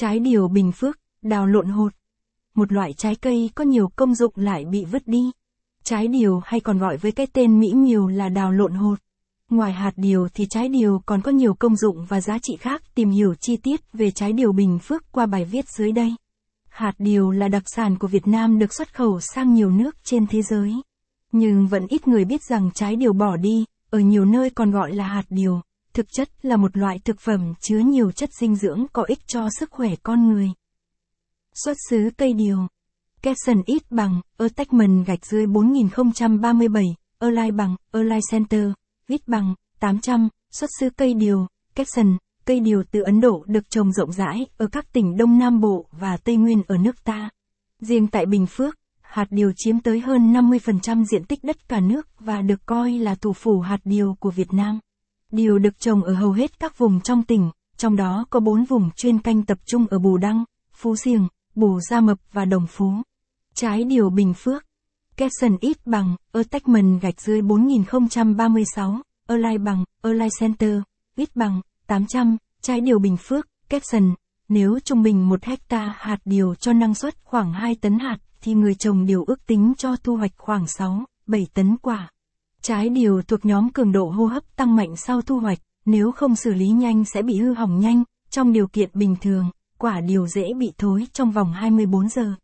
[0.00, 1.92] Trái điều bình phước, đào lộn hột.
[2.54, 5.30] Một loại trái cây có nhiều công dụng lại bị vứt đi.
[5.84, 8.98] Trái điều hay còn gọi với cái tên mỹ miều là đào lộn hột.
[9.50, 12.82] Ngoài hạt điều thì trái điều còn có nhiều công dụng và giá trị khác.
[12.94, 16.14] Tìm hiểu chi tiết về trái điều bình phước qua bài viết dưới đây.
[16.68, 20.26] Hạt điều là đặc sản của Việt Nam được xuất khẩu sang nhiều nước trên
[20.26, 20.72] thế giới.
[21.32, 24.94] Nhưng vẫn ít người biết rằng trái điều bỏ đi, ở nhiều nơi còn gọi
[24.94, 25.60] là hạt điều,
[25.98, 29.48] thực chất là một loại thực phẩm chứa nhiều chất dinh dưỡng có ích cho
[29.58, 30.48] sức khỏe con người.
[31.64, 32.58] Xuất xứ cây điều
[33.22, 36.84] Capson ít bằng, attachment gạch dưới 4037,
[37.18, 38.70] Align bằng, Align Center,
[39.08, 43.92] ít bằng, 800, xuất xứ cây điều, Capson, cây điều từ Ấn Độ được trồng
[43.92, 47.30] rộng rãi ở các tỉnh Đông Nam Bộ và Tây Nguyên ở nước ta.
[47.80, 52.08] Riêng tại Bình Phước, hạt điều chiếm tới hơn 50% diện tích đất cả nước
[52.18, 54.80] và được coi là thủ phủ hạt điều của Việt Nam.
[55.32, 58.90] Điều được trồng ở hầu hết các vùng trong tỉnh, trong đó có bốn vùng
[58.96, 62.92] chuyên canh tập trung ở Bù Đăng, Phú Siềng, Bù Gia Mập và Đồng Phú.
[63.54, 64.64] Trái điều Bình Phước.
[65.16, 70.80] Capson ít bằng, attachment gạch dưới 4036, Align bằng, Align Center,
[71.16, 74.14] ít bằng, 800, trái điều Bình Phước, Capson.
[74.48, 78.54] Nếu trung bình 1 hecta hạt điều cho năng suất khoảng 2 tấn hạt, thì
[78.54, 82.10] người trồng điều ước tính cho thu hoạch khoảng 6, 7 tấn quả.
[82.68, 86.36] Trái điều thuộc nhóm cường độ hô hấp tăng mạnh sau thu hoạch, nếu không
[86.36, 90.26] xử lý nhanh sẽ bị hư hỏng nhanh, trong điều kiện bình thường, quả điều
[90.26, 92.34] dễ bị thối trong vòng 24 giờ.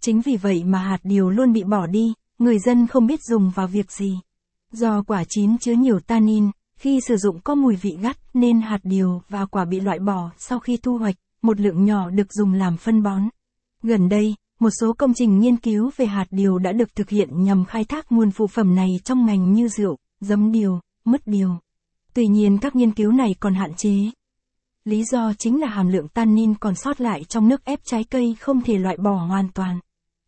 [0.00, 3.50] Chính vì vậy mà hạt điều luôn bị bỏ đi, người dân không biết dùng
[3.50, 4.20] vào việc gì.
[4.72, 8.80] Do quả chín chứa nhiều tannin, khi sử dụng có mùi vị gắt nên hạt
[8.82, 12.52] điều và quả bị loại bỏ sau khi thu hoạch, một lượng nhỏ được dùng
[12.52, 13.22] làm phân bón.
[13.82, 17.44] Gần đây, một số công trình nghiên cứu về hạt điều đã được thực hiện
[17.44, 21.50] nhằm khai thác nguồn phụ phẩm này trong ngành như rượu, giấm điều, mứt điều.
[22.14, 23.94] Tuy nhiên các nghiên cứu này còn hạn chế.
[24.84, 28.36] Lý do chính là hàm lượng tannin còn sót lại trong nước ép trái cây
[28.40, 29.80] không thể loại bỏ hoàn toàn.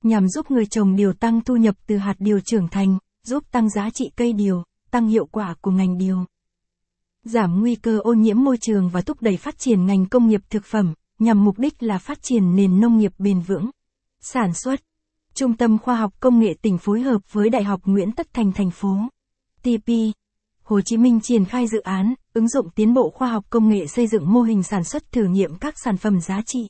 [0.02, 3.70] Nhằm giúp người trồng điều tăng thu nhập từ hạt điều trưởng thành, giúp tăng
[3.70, 6.24] giá trị cây điều, tăng hiệu quả của ngành điều.
[7.24, 10.40] Giảm nguy cơ ô nhiễm môi trường và thúc đẩy phát triển ngành công nghiệp
[10.50, 13.70] thực phẩm, nhằm mục đích là phát triển nền nông nghiệp bền vững.
[14.27, 14.80] Sản xuất.
[15.35, 18.52] Trung tâm Khoa học Công nghệ tỉnh phối hợp với Đại học Nguyễn Tất Thành
[18.52, 18.96] thành phố.
[19.62, 19.90] TP.
[20.62, 23.86] Hồ Chí Minh triển khai dự án, ứng dụng tiến bộ khoa học công nghệ
[23.86, 26.68] xây dựng mô hình sản xuất thử nghiệm các sản phẩm giá trị.